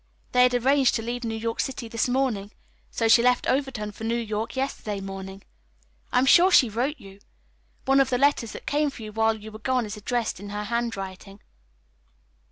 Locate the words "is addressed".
9.85-10.39